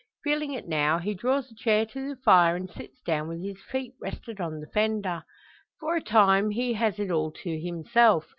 Feeling 0.23 0.53
it 0.53 0.67
now, 0.67 0.97
he 0.97 1.13
draws 1.13 1.51
a 1.51 1.55
chair 1.55 1.85
to 1.85 2.09
the 2.09 2.15
fire, 2.15 2.55
and 2.55 2.67
sits 2.67 2.99
down 3.03 3.27
with 3.27 3.39
his 3.43 3.61
feet 3.61 3.93
rested 4.01 4.41
on 4.41 4.59
the 4.59 4.65
fender. 4.65 5.23
For 5.79 5.95
a 5.95 6.01
time 6.01 6.49
he 6.49 6.73
has 6.73 6.97
it 6.97 7.11
all 7.11 7.29
to 7.43 7.61
himself. 7.61 8.25